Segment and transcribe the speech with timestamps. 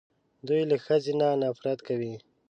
[0.47, 2.13] دوی له ښځې نه نفرت کوي